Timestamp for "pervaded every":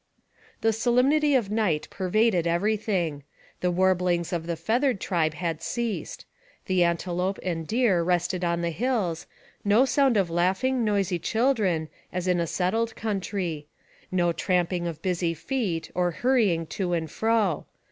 1.91-2.75